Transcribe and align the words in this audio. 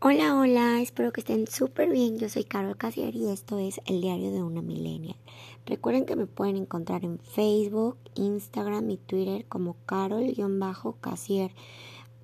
Hola, 0.00 0.36
hola, 0.36 0.80
espero 0.80 1.12
que 1.12 1.20
estén 1.20 1.46
súper 1.46 1.90
bien. 1.90 2.18
Yo 2.18 2.28
soy 2.28 2.44
Carol 2.44 2.76
Casier 2.76 3.14
y 3.14 3.28
esto 3.28 3.58
es 3.58 3.80
el 3.86 4.00
diario 4.00 4.30
de 4.30 4.42
una 4.42 4.60
millennial. 4.60 5.16
Recuerden 5.64 6.04
que 6.04 6.16
me 6.16 6.26
pueden 6.26 6.56
encontrar 6.56 7.04
en 7.04 7.18
Facebook, 7.18 7.96
Instagram 8.14 8.90
y 8.90 8.96
Twitter 8.96 9.46
como 9.46 9.76
Carol-Casier. 9.86 11.52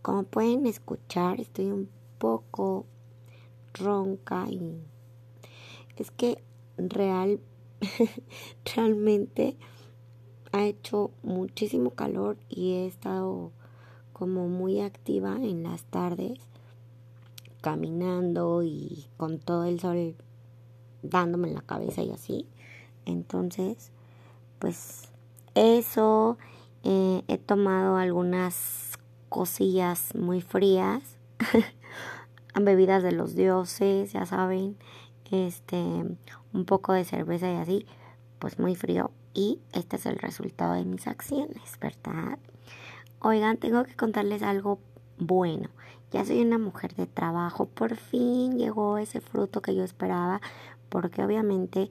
Como 0.02 0.24
pueden 0.24 0.66
escuchar, 0.66 1.40
estoy 1.40 1.66
un 1.66 1.89
poco 2.18 2.84
ronca 3.75 4.46
y 4.50 4.77
es 5.96 6.11
que 6.11 6.43
real, 6.77 7.40
realmente 8.77 9.56
ha 10.52 10.64
hecho 10.66 11.12
muchísimo 11.22 11.90
calor 11.90 12.38
y 12.48 12.72
he 12.72 12.86
estado 12.86 13.52
como 14.12 14.48
muy 14.48 14.80
activa 14.80 15.36
en 15.36 15.62
las 15.62 15.84
tardes 15.84 16.40
caminando 17.61 18.62
y 18.62 19.07
con 19.17 19.39
todo 19.39 19.64
el 19.64 19.80
sol 19.80 20.17
dándome 21.03 21.48
en 21.48 21.54
la 21.54 21.62
cabeza 21.62 22.03
y 22.03 22.11
así. 22.11 22.46
Entonces, 23.04 23.93
pues 24.58 25.08
eso, 25.54 26.39
eh, 26.84 27.22
he 27.29 27.39
tomado 27.39 27.96
algunas 27.96 28.98
cosillas 29.29 30.14
muy 30.14 30.40
frías, 30.40 31.03
bebidas 32.61 33.03
de 33.03 33.12
los 33.12 33.34
dioses, 33.34 34.12
ya 34.12 34.27
saben, 34.27 34.77
este, 35.31 36.05
un 36.53 36.64
poco 36.64 36.92
de 36.92 37.05
cerveza 37.05 37.50
y 37.50 37.56
así, 37.56 37.86
pues 38.39 38.59
muy 38.59 38.75
frío. 38.75 39.11
Y 39.34 39.61
este 39.72 39.97
es 39.97 40.06
el 40.06 40.17
resultado 40.17 40.75
de 40.75 40.84
mis 40.84 41.06
acciones, 41.06 41.78
¿verdad? 41.81 42.39
Oigan, 43.20 43.56
tengo 43.59 43.84
que 43.84 43.95
contarles 43.95 44.42
algo 44.42 44.81
bueno. 45.19 45.70
Ya 46.11 46.25
soy 46.25 46.41
una 46.41 46.58
mujer 46.58 46.94
de 46.94 47.06
trabajo. 47.06 47.67
Por 47.67 47.97
fin 47.97 48.58
llegó 48.58 48.98
ese 48.98 49.20
fruto 49.20 49.61
que 49.61 49.75
yo 49.75 49.84
esperaba. 49.84 50.41
Porque 50.89 51.23
obviamente 51.23 51.91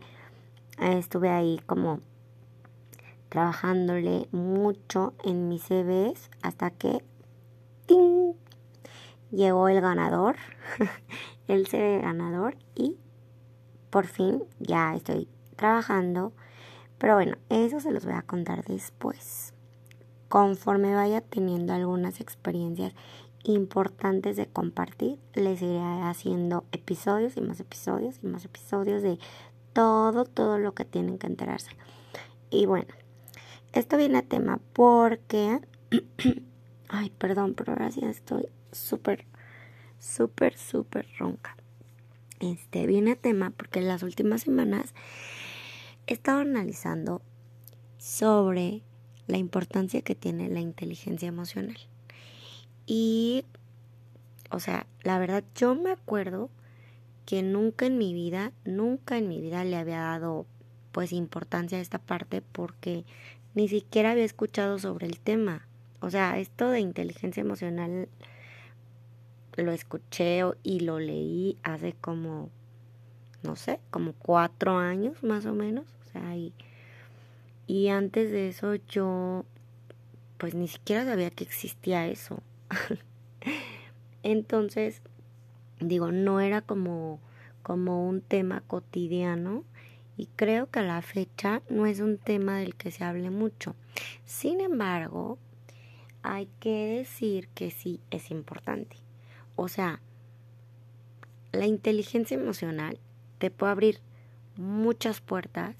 eh, 0.79 0.97
estuve 0.97 1.29
ahí 1.29 1.61
como 1.65 1.99
trabajándole 3.29 4.27
mucho 4.31 5.13
en 5.23 5.49
mis 5.49 5.63
CVs 5.63 6.31
hasta 6.41 6.71
que 6.71 7.03
¡ting! 7.85 8.33
llegó 9.31 9.67
el 9.67 9.81
ganador, 9.81 10.37
el 11.47 11.67
CV 11.67 11.99
ganador 11.99 12.57
y 12.73 12.95
por 13.89 14.07
fin 14.07 14.43
ya 14.59 14.95
estoy 14.95 15.27
trabajando. 15.55 16.33
Pero 16.97 17.15
bueno, 17.15 17.37
eso 17.49 17.79
se 17.79 17.91
los 17.91 18.05
voy 18.05 18.15
a 18.15 18.23
contar 18.23 18.63
después 18.65 19.53
conforme 20.29 20.93
vaya 20.93 21.21
teniendo 21.21 21.73
algunas 21.73 22.19
experiencias 22.19 22.93
importantes 23.53 24.35
de 24.35 24.47
compartir, 24.47 25.19
les 25.33 25.61
iré 25.61 25.79
haciendo 26.03 26.65
episodios 26.71 27.37
y 27.37 27.41
más 27.41 27.59
episodios 27.59 28.19
y 28.21 28.27
más 28.27 28.45
episodios 28.45 29.01
de 29.01 29.17
todo, 29.73 30.25
todo 30.25 30.57
lo 30.57 30.73
que 30.73 30.85
tienen 30.85 31.17
que 31.17 31.27
enterarse. 31.27 31.71
Y 32.49 32.65
bueno, 32.65 32.93
esto 33.73 33.97
viene 33.97 34.19
a 34.19 34.21
tema 34.21 34.59
porque, 34.73 35.61
ay, 36.89 37.09
perdón, 37.17 37.53
pero 37.53 37.73
ahora 37.73 37.91
sí 37.91 38.01
estoy 38.03 38.47
súper, 38.71 39.25
súper, 39.99 40.57
súper 40.57 41.07
ronca. 41.17 41.55
Este 42.39 42.85
viene 42.85 43.11
a 43.11 43.15
tema 43.15 43.51
porque 43.51 43.79
en 43.79 43.87
las 43.87 44.03
últimas 44.03 44.41
semanas 44.41 44.93
he 46.05 46.13
estado 46.13 46.39
analizando 46.39 47.21
sobre 47.97 48.83
la 49.25 49.37
importancia 49.37 50.01
que 50.01 50.15
tiene 50.15 50.49
la 50.49 50.59
inteligencia 50.59 51.27
emocional. 51.27 51.77
Y, 52.87 53.45
o 54.49 54.59
sea, 54.59 54.87
la 55.03 55.19
verdad, 55.19 55.43
yo 55.55 55.75
me 55.75 55.91
acuerdo 55.91 56.49
que 57.27 57.43
nunca 57.43 57.85
en 57.85 57.99
mi 57.99 58.13
vida, 58.13 58.51
nunca 58.65 59.17
en 59.17 59.27
mi 59.27 59.41
vida 59.41 59.63
le 59.63 59.75
había 59.75 59.99
dado 59.99 60.47
pues 60.91 61.13
importancia 61.13 61.77
a 61.77 61.81
esta 61.81 61.99
parte 61.99 62.41
porque 62.41 63.03
ni 63.53 63.67
siquiera 63.67 64.11
había 64.11 64.23
escuchado 64.23 64.79
sobre 64.79 65.05
el 65.05 65.19
tema. 65.19 65.67
O 65.99 66.09
sea, 66.09 66.39
esto 66.39 66.69
de 66.69 66.79
inteligencia 66.79 67.41
emocional 67.41 68.07
lo 69.57 69.71
escuché 69.71 70.41
y 70.63 70.79
lo 70.79 70.99
leí 70.99 71.57
hace 71.61 71.93
como, 71.93 72.49
no 73.43 73.55
sé, 73.55 73.79
como 73.91 74.13
cuatro 74.13 74.77
años 74.77 75.21
más 75.21 75.45
o 75.45 75.53
menos. 75.53 75.85
O 76.07 76.11
sea, 76.11 76.35
y 76.35 76.53
y 77.67 77.89
antes 77.89 78.31
de 78.31 78.47
eso 78.47 78.75
yo 78.75 79.43
pues 80.37 80.55
ni 80.55 80.69
siquiera 80.69 81.03
sabía 81.03 81.29
que 81.29 81.43
existía 81.43 82.07
eso. 82.07 82.41
Entonces, 84.23 85.01
digo, 85.79 86.11
no 86.11 86.39
era 86.39 86.61
como 86.61 87.19
como 87.67 88.07
un 88.07 88.21
tema 88.21 88.63
cotidiano 88.65 89.65
y 90.15 90.27
creo 90.37 90.71
que 90.71 90.79
a 90.79 90.83
la 90.83 91.01
fecha 91.01 91.61
no 91.69 91.85
es 91.85 91.99
un 91.99 92.17
tema 92.17 92.59
del 92.59 92.75
que 92.75 92.91
se 92.91 93.03
hable 93.03 93.29
mucho. 93.29 93.75
Sin 94.23 94.61
embargo, 94.61 95.37
hay 96.23 96.47
que 96.61 96.97
decir 96.99 97.49
que 97.49 97.69
sí 97.69 97.99
es 98.09 98.31
importante. 98.31 98.95
O 99.57 99.67
sea, 99.67 99.99
la 101.51 101.65
inteligencia 101.65 102.35
emocional 102.35 102.99
te 103.37 103.51
puede 103.51 103.73
abrir 103.73 103.99
muchas 104.55 105.19
puertas 105.19 105.75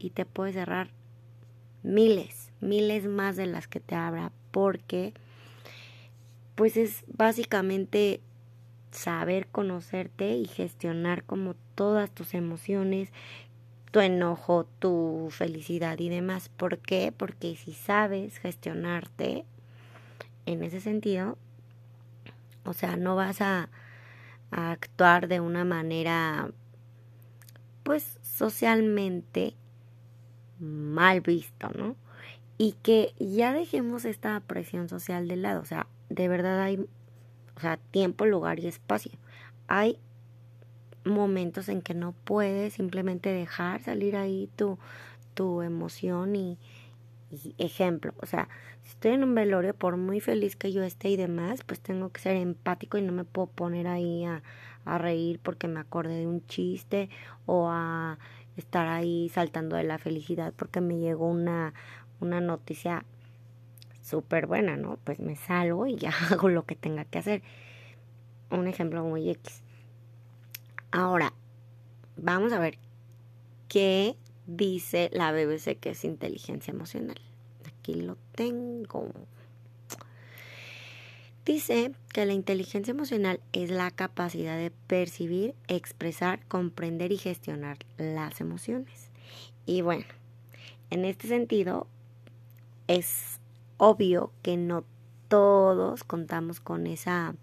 y 0.00 0.10
te 0.10 0.26
puede 0.26 0.52
cerrar 0.54 0.90
miles, 1.84 2.50
miles 2.60 3.06
más 3.06 3.36
de 3.36 3.46
las 3.46 3.68
que 3.68 3.78
te 3.78 3.94
abra, 3.94 4.32
porque 4.50 5.14
pues 6.54 6.76
es 6.76 7.04
básicamente 7.06 8.20
saber 8.90 9.46
conocerte 9.48 10.36
y 10.36 10.46
gestionar 10.46 11.24
como 11.24 11.54
todas 11.74 12.10
tus 12.10 12.34
emociones, 12.34 13.10
tu 13.90 14.00
enojo, 14.00 14.66
tu 14.78 15.28
felicidad 15.30 15.98
y 15.98 16.08
demás. 16.08 16.48
¿Por 16.48 16.78
qué? 16.78 17.12
Porque 17.16 17.56
si 17.56 17.72
sabes 17.72 18.38
gestionarte 18.38 19.44
en 20.46 20.62
ese 20.62 20.80
sentido, 20.80 21.38
o 22.64 22.72
sea, 22.72 22.96
no 22.96 23.16
vas 23.16 23.40
a, 23.40 23.68
actuar 24.54 25.28
de 25.28 25.40
una 25.40 25.64
manera 25.64 26.50
pues 27.84 28.18
socialmente 28.20 29.54
mal 30.58 31.22
visto, 31.22 31.70
¿no? 31.74 31.96
Y 32.58 32.72
que 32.82 33.14
ya 33.18 33.54
dejemos 33.54 34.04
esta 34.04 34.38
presión 34.40 34.90
social 34.90 35.26
de 35.26 35.36
lado, 35.36 35.62
o 35.62 35.64
sea, 35.64 35.86
de 36.14 36.28
verdad 36.28 36.60
hay, 36.60 36.78
o 37.56 37.60
sea, 37.60 37.76
tiempo, 37.76 38.26
lugar 38.26 38.58
y 38.60 38.66
espacio. 38.66 39.12
Hay 39.68 39.98
momentos 41.04 41.68
en 41.68 41.82
que 41.82 41.94
no 41.94 42.12
puedes 42.24 42.74
simplemente 42.74 43.30
dejar 43.30 43.82
salir 43.82 44.16
ahí 44.16 44.48
tu, 44.56 44.78
tu 45.34 45.62
emoción 45.62 46.36
y, 46.36 46.58
ejemplo, 47.58 48.12
o 48.20 48.26
sea, 48.26 48.48
si 48.82 48.90
estoy 48.90 49.12
en 49.12 49.24
un 49.24 49.34
velorio, 49.34 49.74
por 49.74 49.96
muy 49.96 50.20
feliz 50.20 50.54
que 50.56 50.72
yo 50.72 50.82
esté 50.82 51.08
y 51.08 51.16
demás, 51.16 51.64
pues 51.64 51.80
tengo 51.80 52.10
que 52.10 52.20
ser 52.20 52.36
empático 52.36 52.98
y 52.98 53.02
no 53.02 53.12
me 53.12 53.24
puedo 53.24 53.46
poner 53.46 53.86
ahí 53.86 54.24
a, 54.24 54.42
a 54.84 54.98
reír 54.98 55.40
porque 55.42 55.68
me 55.68 55.80
acordé 55.80 56.16
de 56.16 56.26
un 56.26 56.44
chiste 56.46 57.08
o 57.46 57.68
a 57.70 58.18
estar 58.56 58.86
ahí 58.88 59.30
saltando 59.30 59.76
de 59.76 59.84
la 59.84 59.98
felicidad 59.98 60.52
porque 60.54 60.80
me 60.82 60.98
llegó 60.98 61.26
una, 61.26 61.72
una 62.20 62.40
noticia 62.40 63.04
súper 64.02 64.46
buena, 64.46 64.76
¿no? 64.76 64.98
Pues 65.04 65.20
me 65.20 65.36
salgo 65.36 65.86
y 65.86 65.96
ya 65.96 66.12
hago 66.30 66.48
lo 66.48 66.66
que 66.66 66.76
tenga 66.76 67.04
que 67.04 67.18
hacer. 67.18 67.42
Un 68.50 68.66
ejemplo 68.68 69.02
muy 69.04 69.30
X. 69.30 69.62
Ahora, 70.90 71.32
vamos 72.16 72.52
a 72.52 72.58
ver 72.58 72.78
qué 73.68 74.16
dice 74.46 75.08
la 75.12 75.32
BBC 75.32 75.78
que 75.78 75.90
es 75.90 76.04
inteligencia 76.04 76.72
emocional. 76.72 77.18
Aquí 77.66 77.94
lo 77.94 78.18
tengo. 78.34 79.08
Dice 81.44 81.92
que 82.12 82.24
la 82.24 82.34
inteligencia 82.34 82.92
emocional 82.92 83.40
es 83.52 83.70
la 83.70 83.90
capacidad 83.90 84.56
de 84.56 84.70
percibir, 84.70 85.54
expresar, 85.66 86.46
comprender 86.46 87.10
y 87.10 87.16
gestionar 87.16 87.78
las 87.96 88.40
emociones. 88.40 89.10
Y 89.66 89.80
bueno, 89.80 90.04
en 90.90 91.04
este 91.04 91.26
sentido, 91.26 91.88
es 92.86 93.40
obvio 93.84 94.30
que 94.42 94.56
no 94.56 94.84
todos 95.26 96.04
contamos 96.04 96.60
con 96.60 96.86
esa 96.86 97.34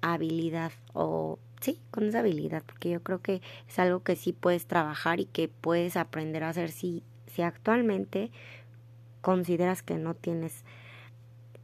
habilidad 0.00 0.72
o 0.94 1.38
sí, 1.60 1.80
con 1.90 2.04
esa 2.04 2.20
habilidad, 2.20 2.62
porque 2.64 2.88
yo 2.88 3.02
creo 3.02 3.20
que 3.20 3.42
es 3.68 3.78
algo 3.78 4.02
que 4.02 4.16
sí 4.16 4.32
puedes 4.32 4.64
trabajar 4.64 5.20
y 5.20 5.26
que 5.26 5.48
puedes 5.48 5.98
aprender 5.98 6.44
a 6.44 6.48
hacer 6.48 6.70
si, 6.70 7.02
si 7.26 7.42
actualmente 7.42 8.30
consideras 9.20 9.82
que 9.82 9.98
no 9.98 10.14
tienes 10.14 10.64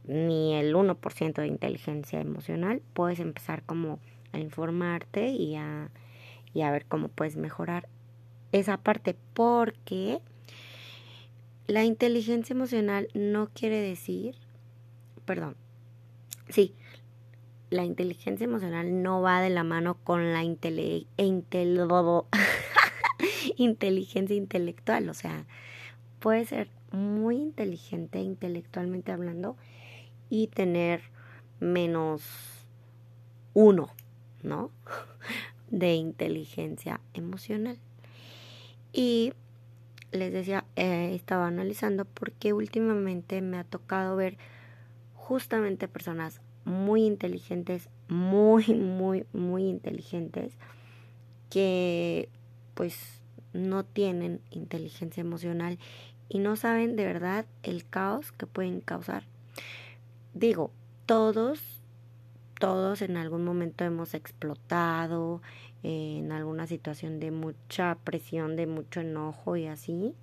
ni 0.03 0.53
el 0.53 0.75
1% 0.75 1.33
de 1.33 1.47
inteligencia 1.47 2.21
emocional, 2.21 2.83
puedes 2.93 3.19
empezar 3.19 3.63
como 3.63 3.97
a 4.31 4.37
informarte 4.37 5.29
y 5.29 5.55
a, 5.55 5.89
y 6.53 6.61
a 6.61 6.69
ver 6.69 6.85
cómo 6.85 7.07
puedes 7.07 7.35
mejorar 7.35 7.89
esa 8.51 8.77
parte 8.77 9.15
porque 9.33 10.21
la 11.69 11.83
inteligencia 11.83 12.53
emocional 12.53 13.09
no 13.13 13.49
quiere 13.53 13.79
decir, 13.79 14.35
perdón, 15.25 15.55
sí, 16.49 16.73
la 17.69 17.85
inteligencia 17.85 18.45
emocional 18.45 19.03
no 19.03 19.21
va 19.21 19.39
de 19.39 19.51
la 19.51 19.63
mano 19.63 19.95
con 20.03 20.33
la 20.33 20.41
inteligencia 23.55 24.35
intelectual. 24.35 25.09
O 25.09 25.13
sea, 25.13 25.45
puede 26.19 26.43
ser 26.45 26.71
muy 26.91 27.35
inteligente 27.35 28.19
intelectualmente 28.19 29.11
hablando 29.11 29.55
y 30.27 30.47
tener 30.47 31.03
menos 31.59 32.23
uno, 33.53 33.93
¿no? 34.41 34.71
De 35.69 35.93
inteligencia 35.93 36.99
emocional. 37.13 37.77
Y 38.91 39.33
les 40.11 40.33
decía, 40.33 40.65
eh, 40.75 41.13
estaba 41.13 41.47
analizando 41.47 42.05
porque 42.05 42.53
últimamente 42.53 43.41
me 43.41 43.57
ha 43.57 43.63
tocado 43.63 44.15
ver 44.15 44.37
justamente 45.13 45.87
personas 45.87 46.41
muy 46.65 47.05
inteligentes, 47.05 47.89
muy, 48.07 48.65
muy, 48.73 49.25
muy 49.33 49.63
inteligentes, 49.63 50.53
que 51.49 52.29
pues 52.73 53.21
no 53.53 53.83
tienen 53.83 54.41
inteligencia 54.51 55.21
emocional 55.21 55.79
y 56.29 56.39
no 56.39 56.55
saben 56.55 56.95
de 56.95 57.05
verdad 57.05 57.45
el 57.63 57.87
caos 57.87 58.31
que 58.31 58.45
pueden 58.45 58.81
causar. 58.81 59.23
Digo, 60.33 60.71
todos, 61.05 61.78
todos 62.59 63.01
en 63.01 63.17
algún 63.17 63.43
momento 63.43 63.83
hemos 63.83 64.13
explotado, 64.13 65.41
en 65.81 66.31
alguna 66.31 66.67
situación 66.67 67.19
de 67.19 67.31
mucha 67.31 67.97
presión, 68.03 68.55
de 68.55 68.67
mucho 68.67 68.99
enojo 68.99 69.55
y 69.55 69.65
así, 69.65 70.13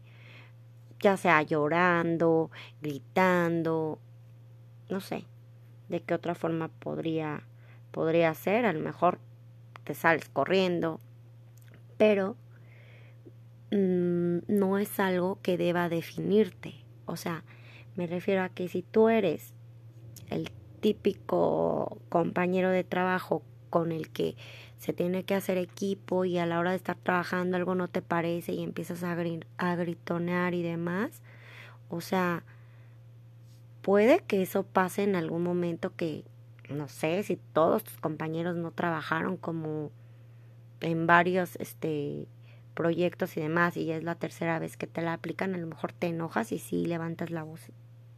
ya 1.01 1.17
sea 1.17 1.43
llorando, 1.43 2.51
gritando, 2.83 3.99
no 4.89 5.01
sé, 5.01 5.25
de 5.89 6.01
qué 6.03 6.15
otra 6.15 6.35
forma 6.35 6.69
podría 6.69 7.43
podría 7.97 8.35
ser, 8.35 8.67
a 8.67 8.75
lo 8.75 8.81
mejor 8.81 9.19
te 9.85 9.95
sales 9.95 10.29
corriendo, 10.29 11.01
pero 11.97 12.37
mm, 13.71 14.41
no 14.49 14.77
es 14.77 15.01
algo 15.01 15.39
que 15.41 15.57
deba 15.57 15.89
definirte. 15.89 16.75
O 17.07 17.17
sea, 17.17 17.43
me 17.95 18.07
refiero 18.07 18.43
a 18.43 18.51
que 18.51 18.69
si 18.69 18.83
tú 18.83 19.09
eres 19.09 19.55
el 20.29 20.51
típico 20.77 21.99
compañero 22.09 22.71
de 22.71 22.85
trabajo 22.85 23.43
con 23.71 23.93
el 23.93 24.11
que 24.11 24.37
se 24.79 24.93
tiene 24.93 25.25
que 25.25 25.35
hacer 25.35 25.59
equipo 25.59 26.25
y 26.25 26.39
a 26.39 26.47
la 26.47 26.59
hora 26.59 26.71
de 26.71 26.77
estar 26.77 26.97
trabajando 26.97 27.57
algo 27.57 27.75
no 27.75 27.89
te 27.89 28.03
parece 28.03 28.53
y 28.53 28.63
empiezas 28.63 29.03
a, 29.03 29.17
a 29.59 29.75
gritonear 29.77 30.55
y 30.55 30.63
demás. 30.63 31.23
O 31.89 32.01
sea, 32.01 32.45
puede 33.83 34.21
que 34.21 34.43
eso 34.43 34.65
pase 34.65 35.03
en 35.03 35.17
algún 35.17 35.43
momento 35.43 35.95
que, 35.97 36.25
no 36.69 36.89
sé, 36.89 37.23
si 37.23 37.37
todos 37.37 37.85
tus 37.85 37.97
compañeros 37.99 38.57
no 38.57 38.71
trabajaron 38.71 39.37
como 39.37 39.91
en 40.81 41.07
varios 41.07 41.57
este 41.57 42.27
proyectos 42.75 43.37
y 43.37 43.41
demás 43.41 43.77
y 43.77 43.87
ya 43.87 43.97
es 43.97 44.05
la 44.05 44.15
tercera 44.15 44.59
vez 44.59 44.77
que 44.77 44.87
te 44.87 45.01
la 45.01 45.15
aplican, 45.15 45.55
a 45.55 45.59
lo 45.59 45.67
mejor 45.67 45.93
te 45.93 46.09
enojas 46.09 46.53
y 46.53 46.59
sí 46.59 46.85
levantas 46.85 47.31
la 47.31 47.43
voz 47.43 47.61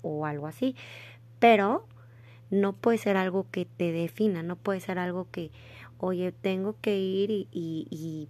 o 0.03 0.27
algo 0.27 0.47
así. 0.47 0.75
Pero 1.39 1.87
no 2.51 2.73
puede 2.73 2.99
ser 2.99 3.17
algo 3.17 3.47
que 3.51 3.65
te 3.65 3.93
defina, 3.93 4.43
no 4.43 4.57
puede 4.57 4.81
ser 4.81 4.99
algo 4.99 5.29
que, 5.31 5.51
oye, 5.99 6.33
tengo 6.33 6.77
que 6.81 6.99
ir 6.99 7.31
y, 7.31 7.49
y, 7.51 8.29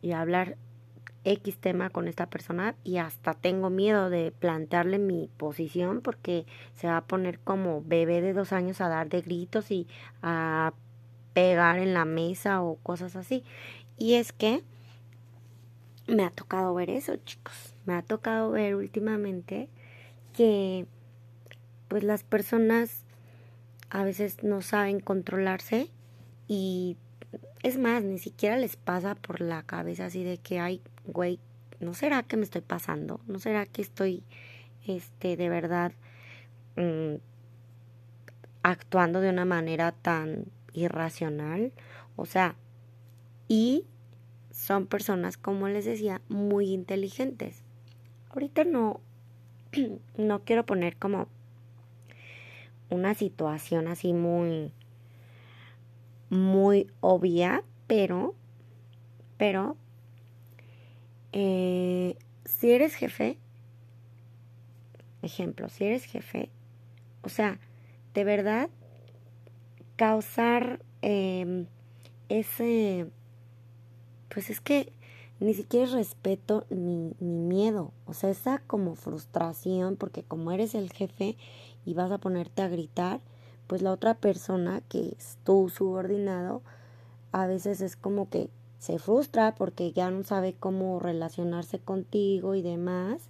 y, 0.00 0.12
hablar 0.12 0.56
X 1.24 1.58
tema 1.58 1.90
con 1.90 2.08
esta 2.08 2.26
persona 2.26 2.74
y 2.82 2.96
hasta 2.96 3.34
tengo 3.34 3.70
miedo 3.70 4.10
de 4.10 4.32
plantearle 4.32 4.98
mi 4.98 5.30
posición 5.36 6.00
porque 6.00 6.46
se 6.74 6.88
va 6.88 6.96
a 6.96 7.04
poner 7.04 7.38
como 7.38 7.82
bebé 7.82 8.20
de 8.20 8.32
dos 8.32 8.52
años 8.52 8.80
a 8.80 8.88
dar 8.88 9.08
de 9.08 9.20
gritos 9.20 9.70
y 9.70 9.86
a 10.20 10.72
pegar 11.32 11.78
en 11.78 11.94
la 11.94 12.04
mesa 12.04 12.62
o 12.62 12.76
cosas 12.76 13.14
así. 13.14 13.44
Y 13.96 14.14
es 14.14 14.32
que 14.32 14.64
me 16.08 16.24
ha 16.24 16.30
tocado 16.30 16.74
ver 16.74 16.90
eso, 16.90 17.16
chicos. 17.24 17.74
Me 17.86 17.94
ha 17.94 18.02
tocado 18.02 18.50
ver 18.50 18.74
últimamente 18.74 19.68
que 20.32 20.86
pues 21.88 22.02
las 22.02 22.24
personas 22.24 23.04
a 23.92 24.04
veces 24.04 24.42
no 24.42 24.62
saben 24.62 25.00
controlarse 25.00 25.90
y 26.48 26.96
es 27.62 27.76
más, 27.78 28.02
ni 28.02 28.18
siquiera 28.18 28.56
les 28.56 28.76
pasa 28.76 29.14
por 29.14 29.42
la 29.42 29.62
cabeza 29.64 30.06
así 30.06 30.24
de 30.24 30.38
que, 30.38 30.60
ay, 30.60 30.80
güey, 31.04 31.38
¿no 31.78 31.92
será 31.92 32.22
que 32.22 32.38
me 32.38 32.44
estoy 32.44 32.62
pasando? 32.62 33.20
¿No 33.26 33.38
será 33.38 33.66
que 33.66 33.82
estoy, 33.82 34.24
este, 34.86 35.36
de 35.36 35.48
verdad 35.50 35.92
mm, 36.76 37.16
actuando 38.62 39.20
de 39.20 39.28
una 39.28 39.44
manera 39.44 39.92
tan 39.92 40.46
irracional? 40.72 41.74
O 42.16 42.24
sea, 42.24 42.56
y 43.46 43.84
son 44.50 44.86
personas, 44.86 45.36
como 45.36 45.68
les 45.68 45.84
decía, 45.84 46.22
muy 46.30 46.72
inteligentes. 46.72 47.62
Ahorita 48.30 48.64
no, 48.64 49.02
no 50.16 50.44
quiero 50.44 50.64
poner 50.64 50.96
como 50.96 51.28
una 52.92 53.14
situación 53.14 53.88
así 53.88 54.12
muy 54.12 54.72
muy 56.32 56.90
obvia, 57.00 57.62
pero, 57.86 58.34
pero, 59.36 59.76
eh, 61.32 62.16
si 62.46 62.70
eres 62.70 62.94
jefe, 62.94 63.36
ejemplo, 65.20 65.68
si 65.68 65.84
eres 65.84 66.04
jefe, 66.04 66.48
o 67.22 67.28
sea, 67.28 67.60
de 68.14 68.24
verdad, 68.24 68.70
causar 69.96 70.80
em, 71.02 71.66
ese, 72.30 73.10
pues 74.30 74.48
es 74.48 74.62
que 74.62 74.90
ni 75.38 75.52
siquiera 75.52 75.84
es 75.84 75.92
respeto 75.92 76.64
ni, 76.70 77.12
ni 77.20 77.36
miedo, 77.36 77.92
o 78.06 78.14
sea, 78.14 78.30
esa 78.30 78.58
como 78.60 78.94
frustración, 78.94 79.96
porque 79.96 80.22
como 80.22 80.50
eres 80.50 80.74
el 80.74 80.90
jefe 80.90 81.36
y 81.84 81.94
vas 81.94 82.10
a 82.10 82.18
ponerte 82.18 82.62
a 82.62 82.68
gritar, 82.68 83.20
pues 83.66 83.82
la 83.82 83.92
otra 83.92 84.14
persona 84.14 84.82
que 84.88 85.14
es 85.18 85.38
tu 85.44 85.68
subordinado 85.68 86.62
a 87.32 87.46
veces 87.46 87.80
es 87.80 87.96
como 87.96 88.28
que 88.28 88.50
se 88.78 88.98
frustra 88.98 89.54
porque 89.54 89.92
ya 89.92 90.10
no 90.10 90.24
sabe 90.24 90.54
cómo 90.58 90.98
relacionarse 90.98 91.78
contigo 91.78 92.54
y 92.54 92.62
demás. 92.62 93.22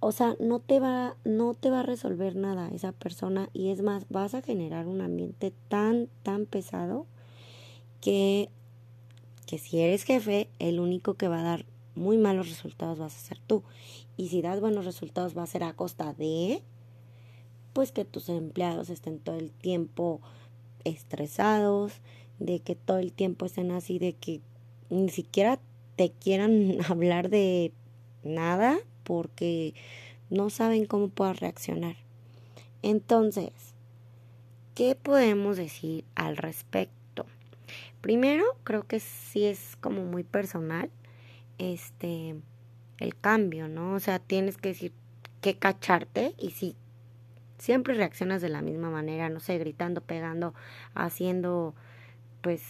O 0.00 0.12
sea, 0.12 0.36
no 0.38 0.58
te 0.58 0.80
va 0.80 1.16
no 1.24 1.54
te 1.54 1.70
va 1.70 1.80
a 1.80 1.84
resolver 1.84 2.36
nada 2.36 2.68
esa 2.68 2.92
persona 2.92 3.48
y 3.54 3.70
es 3.70 3.80
más 3.80 4.06
vas 4.10 4.34
a 4.34 4.42
generar 4.42 4.86
un 4.86 5.00
ambiente 5.00 5.52
tan 5.68 6.08
tan 6.22 6.46
pesado 6.46 7.06
que 8.00 8.50
que 9.46 9.58
si 9.58 9.80
eres 9.80 10.02
jefe, 10.04 10.48
el 10.58 10.80
único 10.80 11.14
que 11.14 11.28
va 11.28 11.40
a 11.40 11.44
dar 11.44 11.64
muy 11.94 12.18
malos 12.18 12.48
resultados 12.48 12.98
vas 12.98 13.16
a 13.16 13.20
ser 13.20 13.38
tú. 13.38 13.62
Y 14.16 14.28
si 14.28 14.42
das 14.42 14.60
buenos 14.60 14.84
resultados 14.84 15.36
va 15.36 15.42
a 15.42 15.46
ser 15.46 15.64
a 15.64 15.74
costa 15.74 16.12
de 16.12 16.62
pues 17.72 17.90
que 17.90 18.04
tus 18.04 18.28
empleados 18.28 18.88
estén 18.88 19.18
todo 19.18 19.36
el 19.36 19.50
tiempo 19.50 20.20
estresados, 20.84 21.94
de 22.38 22.60
que 22.60 22.76
todo 22.76 22.98
el 22.98 23.12
tiempo 23.12 23.46
estén 23.46 23.72
así, 23.72 23.98
de 23.98 24.14
que 24.14 24.40
ni 24.90 25.08
siquiera 25.08 25.58
te 25.96 26.10
quieran 26.10 26.78
hablar 26.88 27.30
de 27.30 27.72
nada 28.22 28.78
porque 29.02 29.74
no 30.30 30.50
saben 30.50 30.86
cómo 30.86 31.08
puedas 31.08 31.40
reaccionar. 31.40 31.96
Entonces, 32.82 33.52
¿qué 34.74 34.94
podemos 34.94 35.56
decir 35.56 36.04
al 36.14 36.36
respecto? 36.36 37.26
Primero, 38.00 38.44
creo 38.64 38.86
que 38.86 39.00
sí 39.00 39.44
es 39.44 39.76
como 39.80 40.04
muy 40.04 40.22
personal 40.22 40.90
este 41.58 42.36
el 42.98 43.16
cambio, 43.16 43.68
¿no? 43.68 43.94
O 43.94 44.00
sea, 44.00 44.18
tienes 44.18 44.56
que 44.56 44.70
decir 44.70 44.92
que 45.40 45.56
cacharte 45.56 46.34
y 46.38 46.50
si 46.50 46.76
siempre 47.58 47.94
reaccionas 47.94 48.40
de 48.42 48.48
la 48.48 48.62
misma 48.62 48.90
manera, 48.90 49.28
no 49.28 49.40
sé, 49.40 49.58
gritando, 49.58 50.00
pegando, 50.00 50.54
haciendo 50.94 51.74
pues 52.40 52.62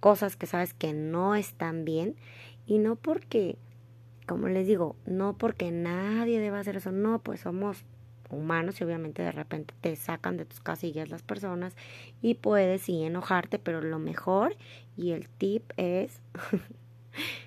cosas 0.00 0.36
que 0.36 0.46
sabes 0.46 0.74
que 0.74 0.92
no 0.92 1.34
están 1.34 1.84
bien 1.84 2.16
y 2.66 2.78
no 2.78 2.96
porque, 2.96 3.56
como 4.26 4.48
les 4.48 4.66
digo, 4.66 4.96
no 5.06 5.36
porque 5.36 5.70
nadie 5.70 6.40
deba 6.40 6.60
hacer 6.60 6.76
eso, 6.76 6.92
no, 6.92 7.18
pues 7.20 7.40
somos 7.40 7.84
humanos 8.30 8.80
y 8.80 8.84
obviamente 8.84 9.22
de 9.22 9.32
repente 9.32 9.74
te 9.80 9.94
sacan 9.96 10.36
de 10.36 10.44
tus 10.44 10.60
casillas 10.60 11.08
las 11.08 11.22
personas 11.22 11.74
y 12.20 12.34
puedes 12.34 12.82
sí 12.82 13.04
enojarte, 13.04 13.58
pero 13.58 13.80
lo 13.80 13.98
mejor 13.98 14.56
y 14.96 15.12
el 15.12 15.28
tip 15.28 15.72
es, 15.76 16.20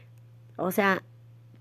o 0.59 0.71
sea, 0.71 1.03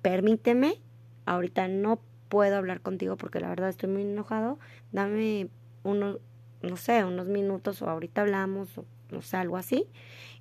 permíteme, 0.03 0.81
ahorita 1.27 1.69
no 1.69 2.01
puedo 2.29 2.57
hablar 2.57 2.81
contigo 2.81 3.17
porque 3.17 3.41
la 3.41 3.49
verdad 3.49 3.69
estoy 3.69 3.89
muy 3.89 4.03
enojado, 4.03 4.59
dame 4.93 5.49
unos, 5.83 6.19
no 6.63 6.77
sé, 6.77 7.05
unos 7.05 7.29
minutos 7.29 7.83
o 7.83 7.89
ahorita 7.89 8.23
hablamos 8.23 8.77
o 8.79 8.85
no 9.11 9.23
sé, 9.23 9.37
algo 9.37 9.57
así 9.57 9.87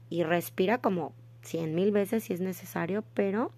y 0.10 0.24
respira 0.24 0.80
como 0.80 1.14
cien 1.42 1.76
mil 1.76 1.92
veces 1.92 2.26
si 2.26 2.34
es 2.34 2.42
necesario, 2.42 3.04
pero 3.14 3.52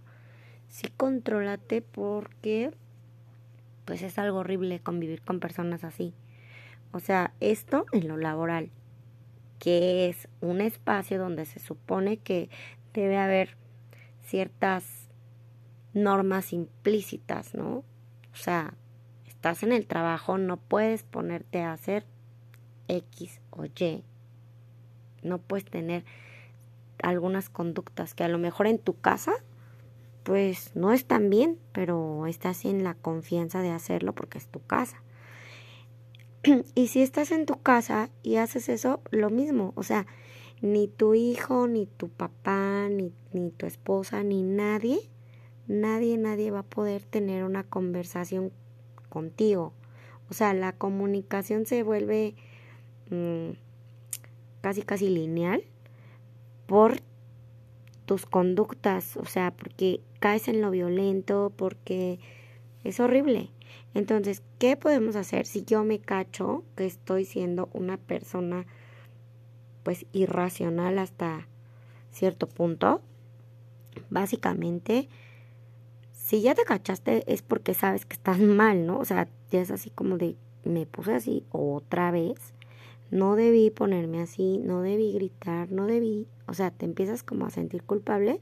sí 0.68 0.90
contrólate 0.96 1.82
porque 1.82 2.72
pues 3.86 4.04
es 4.04 4.20
algo 4.20 4.40
horrible 4.40 4.80
convivir 4.80 5.22
con 5.22 5.40
personas 5.40 5.84
así. 5.84 6.14
O 6.92 7.00
sea, 7.00 7.34
esto 7.40 7.86
en 7.92 8.08
lo 8.08 8.18
laboral, 8.18 8.70
que 9.58 10.10
es 10.10 10.28
un 10.42 10.62
espacio 10.62 11.20
donde 11.20 11.46
se 11.46 11.60
supone 11.60 12.18
que 12.18 12.50
debe 12.94 13.18
haber 13.18 13.59
ciertas 14.30 15.10
normas 15.94 16.54
implícitas, 16.54 17.56
¿no? 17.56 17.84
O 18.32 18.36
sea, 18.36 18.76
estás 19.28 19.64
en 19.64 19.72
el 19.72 19.88
trabajo, 19.88 20.38
no 20.38 20.58
puedes 20.58 21.04
ponerte 21.04 21.62
a 21.62 21.74
hacer 21.74 22.06
X 22.88 23.42
o 23.50 23.66
Y. 23.66 24.04
No 25.24 25.40
puedes 25.40 25.66
tener 25.66 26.06
algunas 27.02 27.50
conductas 27.50 28.14
que 28.14 28.24
a 28.24 28.30
lo 28.30 28.38
mejor 28.38 28.68
en 28.68 28.80
tu 28.80 29.00
casa 29.00 29.34
pues 30.24 30.76
no 30.76 30.94
están 30.94 31.30
bien, 31.30 31.58
pero 31.72 32.28
estás 32.28 32.66
en 32.66 32.84
la 32.84 32.94
confianza 32.94 33.62
de 33.62 33.72
hacerlo 33.72 34.14
porque 34.14 34.38
es 34.38 34.48
tu 34.48 34.62
casa. 34.62 35.02
y 36.76 36.88
si 36.88 37.02
estás 37.02 37.32
en 37.32 37.46
tu 37.46 37.62
casa 37.62 38.10
y 38.22 38.36
haces 38.36 38.70
eso, 38.70 39.02
lo 39.10 39.30
mismo, 39.30 39.74
o 39.76 39.84
sea, 39.84 40.06
ni 40.62 40.88
tu 40.88 41.16
hijo, 41.16 41.68
ni 41.68 41.86
tu 41.86 42.10
papá, 42.10 42.88
ni, 42.90 43.14
ni 43.32 43.52
tu 43.52 43.66
esposa, 43.66 44.24
ni 44.24 44.44
nadie, 44.44 45.00
nadie, 45.68 46.18
nadie 46.18 46.52
va 46.52 46.60
a 46.60 46.64
poder 46.64 47.04
tener 47.04 47.44
una 47.44 47.64
conversación 47.64 48.52
contigo. 49.10 49.74
O 50.30 50.34
sea, 50.34 50.54
la 50.54 50.74
comunicación 50.74 51.66
se 51.66 51.84
vuelve 51.84 52.36
mm, 53.10 53.52
casi, 54.62 54.84
casi 54.84 55.10
lineal 55.10 55.64
por 56.68 57.02
tus 58.06 58.26
conductas, 58.26 59.18
o 59.18 59.26
sea, 59.26 59.52
porque 59.52 60.02
caes 60.20 60.48
en 60.48 60.62
lo 60.62 60.72
violento, 60.72 61.54
porque 61.56 62.20
es 62.84 63.00
horrible. 63.00 63.52
Entonces, 63.94 64.44
¿qué 64.60 64.78
podemos 64.78 65.16
hacer 65.16 65.46
si 65.46 65.64
yo 65.64 65.84
me 65.84 66.00
cacho 66.00 66.64
que 66.76 66.86
estoy 66.86 67.26
siendo 67.26 67.70
una 67.74 67.98
persona 67.98 68.66
pues 69.84 70.06
irracional 70.12 71.00
hasta 71.00 71.48
cierto 72.12 72.48
punto? 72.48 73.02
Básicamente, 74.10 75.10
si 76.12 76.42
ya 76.42 76.56
te 76.56 76.64
cachaste 76.64 77.24
es 77.32 77.42
porque 77.42 77.74
sabes 77.74 78.06
que 78.06 78.14
estás 78.14 78.40
mal, 78.40 78.86
¿no? 78.86 79.00
O 79.00 79.06
sea, 79.06 79.28
ya 79.52 79.62
es 79.62 79.72
así 79.72 79.90
como 79.90 80.18
de 80.18 80.36
me 80.64 80.86
puse 80.86 81.14
así 81.14 81.46
otra 81.52 82.12
vez 82.12 82.54
no 83.12 83.36
debí 83.36 83.70
ponerme 83.70 84.22
así, 84.22 84.60
no 84.60 84.82
debí 84.82 85.14
gritar, 85.14 85.72
no 85.72 85.88
debí, 85.88 86.28
o 86.48 86.54
sea, 86.54 86.72
te 86.72 86.86
empiezas 86.86 87.24
como 87.24 87.46
a 87.46 87.50
sentir 87.50 87.84
culpable, 87.84 88.40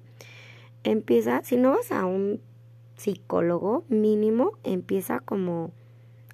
empieza, 0.84 1.44
si 1.44 1.58
no 1.58 1.72
vas 1.72 1.92
a 1.92 2.06
un 2.06 2.42
psicólogo 2.98 3.86
mínimo, 3.90 4.54
empieza 4.64 5.20
como 5.20 5.72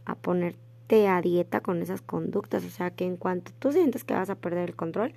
a 0.05 0.15
ponerte 0.15 0.62
a 1.07 1.21
dieta 1.21 1.62
con 1.62 1.81
esas 1.81 2.01
conductas, 2.01 2.63
o 2.65 2.69
sea, 2.69 2.91
que 2.91 3.05
en 3.05 3.17
cuanto 3.17 3.51
tú 3.59 3.71
sientes 3.71 4.03
que 4.03 4.13
vas 4.13 4.29
a 4.29 4.35
perder 4.35 4.69
el 4.69 4.75
control, 4.75 5.13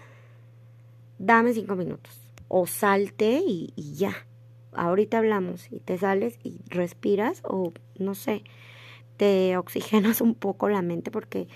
dame 1.19 1.53
cinco 1.53 1.77
minutos, 1.77 2.21
o 2.49 2.67
salte 2.67 3.41
y, 3.47 3.73
y 3.77 3.95
ya, 3.95 4.27
ahorita 4.73 5.19
hablamos 5.19 5.71
y 5.71 5.81
te 5.81 5.99
sales 5.99 6.39
y 6.43 6.61
respiras 6.69 7.43
o 7.45 7.73
no 7.99 8.15
sé, 8.15 8.45
te 9.17 9.57
oxigenas 9.57 10.21
un 10.21 10.35
poco 10.35 10.69
la 10.69 10.83
mente 10.83 11.11
porque 11.11 11.49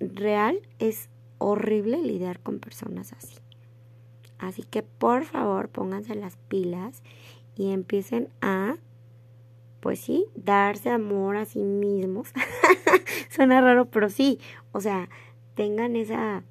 real 0.00 0.60
es 0.78 1.08
horrible 1.38 2.02
lidiar 2.02 2.40
con 2.40 2.58
personas 2.58 3.12
así. 3.12 3.36
Así 4.38 4.62
que 4.62 4.82
por 4.82 5.24
favor 5.24 5.68
pónganse 5.70 6.14
las 6.14 6.36
pilas 6.48 7.02
y 7.54 7.72
empiecen 7.72 8.28
a, 8.42 8.76
pues 9.86 10.00
sí, 10.00 10.26
darse 10.34 10.90
amor 10.90 11.36
a 11.36 11.44
sí 11.44 11.60
mismos. 11.60 12.32
Suena 13.30 13.60
raro, 13.60 13.88
pero 13.88 14.10
sí, 14.10 14.40
o 14.72 14.80
sea, 14.80 15.08
tengan 15.54 15.94
esa, 15.94 16.42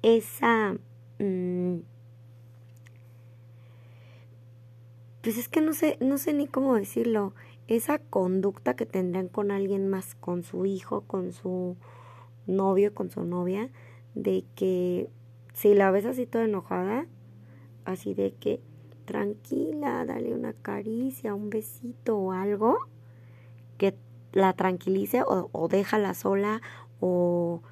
esa, 0.00 0.78
mm, 1.18 1.80
pues 5.20 5.36
es 5.36 5.50
que 5.50 5.60
no 5.60 5.74
sé, 5.74 5.98
no 6.00 6.16
sé 6.16 6.32
ni 6.32 6.46
cómo 6.46 6.74
decirlo, 6.74 7.34
esa 7.68 7.98
conducta 7.98 8.76
que 8.76 8.86
tendrán 8.86 9.28
con 9.28 9.50
alguien 9.50 9.86
más, 9.86 10.14
con 10.14 10.42
su 10.42 10.64
hijo, 10.64 11.02
con 11.02 11.32
su 11.32 11.76
novio 12.46 12.94
con 12.94 13.10
su 13.10 13.24
novia, 13.24 13.68
de 14.14 14.46
que 14.54 15.10
si 15.52 15.74
la 15.74 15.90
ves 15.90 16.06
así 16.06 16.24
toda 16.24 16.46
enojada, 16.46 17.08
así 17.84 18.14
de 18.14 18.32
que 18.32 18.62
tranquila, 19.06 20.04
dale 20.04 20.34
una 20.34 20.52
caricia, 20.52 21.34
un 21.34 21.48
besito 21.48 22.18
o 22.18 22.32
algo 22.32 22.78
que 23.78 23.94
la 24.32 24.52
tranquilice 24.52 25.22
o, 25.26 25.68
déjala 25.68 26.12
sola 26.12 26.60
o 27.00 27.62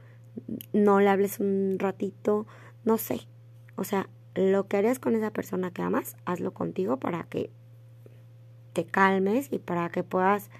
no 0.72 1.00
le 1.00 1.08
hables 1.08 1.40
un 1.40 1.76
ratito, 1.78 2.46
no 2.84 2.96
sé. 2.96 3.28
O 3.76 3.84
sea, 3.84 4.08
lo 4.34 4.66
que 4.66 4.78
harías 4.78 4.98
con 4.98 5.14
esa 5.14 5.30
persona 5.30 5.70
que 5.70 5.82
amas, 5.82 6.16
hazlo 6.24 6.54
contigo 6.54 6.96
para 6.96 7.24
que 7.24 7.50
te 8.72 8.84
calmes 8.86 9.48
y 9.52 9.58
para 9.58 9.90
que 9.90 10.02
puedas, 10.02 10.50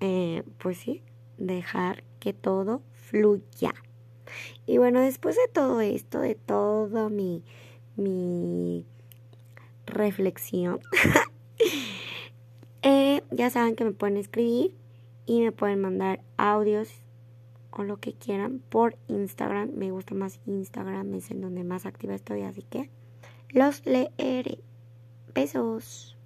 eh, 0.00 0.44
pues 0.58 0.78
sí, 0.78 1.02
dejar 1.38 2.04
que 2.20 2.32
todo 2.32 2.82
fluya. 2.92 3.74
Y 4.66 4.78
bueno, 4.78 5.00
después 5.00 5.36
de 5.36 5.52
todo 5.52 5.80
esto, 5.80 6.20
de 6.20 6.34
todo 6.34 7.10
mi, 7.10 7.42
mi 7.96 8.86
reflexión, 9.92 10.80
eh, 12.82 13.22
ya 13.30 13.50
saben 13.50 13.76
que 13.76 13.84
me 13.84 13.92
pueden 13.92 14.16
escribir 14.16 14.74
y 15.26 15.40
me 15.40 15.52
pueden 15.52 15.80
mandar 15.80 16.20
audios 16.36 16.90
o 17.70 17.84
lo 17.84 17.98
que 17.98 18.12
quieran 18.12 18.60
por 18.68 18.96
Instagram. 19.08 19.70
Me 19.74 19.90
gusta 19.90 20.14
más 20.14 20.40
Instagram, 20.46 21.14
es 21.14 21.30
en 21.30 21.40
donde 21.40 21.64
más 21.64 21.86
activa 21.86 22.14
estoy, 22.14 22.42
así 22.42 22.62
que 22.62 22.90
los 23.50 23.84
leeré. 23.86 24.58
Besos. 25.34 26.16